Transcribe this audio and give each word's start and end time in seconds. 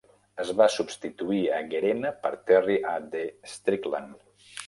Es 0.43 0.47
va 0.61 0.67
substituir 0.75 1.41
a 1.57 1.59
Gerena 1.73 2.13
per 2.25 2.31
Terry 2.49 2.79
A. 2.93 2.93
D. 3.13 3.23
Strickland. 3.53 4.27